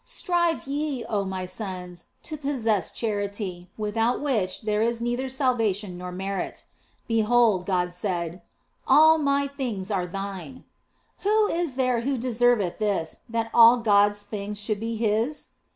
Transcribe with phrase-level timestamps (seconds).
[0.03, 6.11] "Strive ye, oh my sons, to possess charity, without which there is neither salvation nor
[6.11, 6.63] merit.
[7.07, 8.39] Behold, God saith,
[8.87, 10.63] All My things are thine.
[11.19, 15.49] Who is there who deserveth this, that all God s things should be his